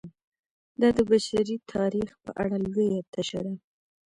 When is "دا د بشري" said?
0.81-1.55